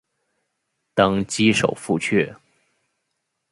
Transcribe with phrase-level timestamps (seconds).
[0.95, 2.35] 当赍首赴阙。